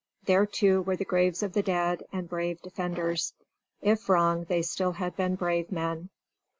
[0.25, 3.33] There, too, were the graves of the dead and brave defenders.
[3.83, 6.09] If wrong, they still had been brave men."